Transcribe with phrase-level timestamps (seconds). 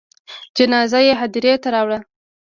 [0.57, 1.99] جنازه یې هدیرې ته راوړه.